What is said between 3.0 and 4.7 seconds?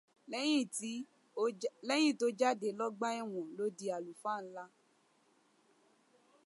ẹ̀wọ̀n ló di alùfáà ńlá.